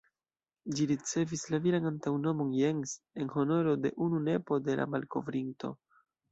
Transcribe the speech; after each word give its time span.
Ĝi 0.77 0.87
ricevis 0.91 1.43
la 1.55 1.59
viran 1.65 1.85
antaŭnomon 1.91 2.49
""Jens"" 2.61 2.95
en 3.23 3.31
honoro 3.37 3.77
de 3.85 3.95
unu 4.09 4.25
nepo 4.31 4.61
de 4.71 4.81
la 4.83 4.91
malkovrinto. 4.97 5.75